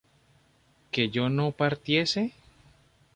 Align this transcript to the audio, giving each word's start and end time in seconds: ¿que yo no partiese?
¿que 0.89 1.09
yo 1.09 1.29
no 1.29 1.51
partiese? 1.51 2.33